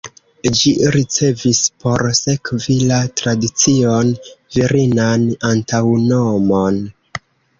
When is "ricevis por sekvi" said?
0.93-2.77